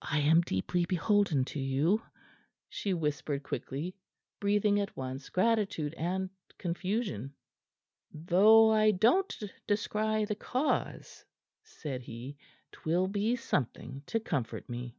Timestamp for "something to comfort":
13.36-14.66